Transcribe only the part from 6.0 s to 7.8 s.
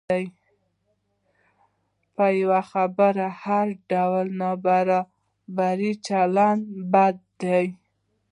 چلند بد دی.